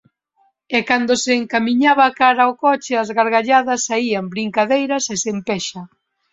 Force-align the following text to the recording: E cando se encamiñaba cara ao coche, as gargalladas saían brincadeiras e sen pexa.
E 0.77 0.79
cando 0.89 1.13
se 1.23 1.31
encamiñaba 1.41 2.15
cara 2.19 2.41
ao 2.45 2.53
coche, 2.63 2.93
as 3.03 3.09
gargalladas 3.17 3.81
saían 3.87 4.25
brincadeiras 4.33 5.03
e 5.13 5.15
sen 5.23 5.37
pexa. 5.47 5.81